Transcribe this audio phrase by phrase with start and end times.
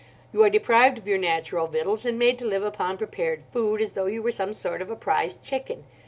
[0.33, 3.91] You are deprived of your natural victuals, and made to live upon prepared food, as
[3.91, 5.83] though you were some sort of a prize chicken.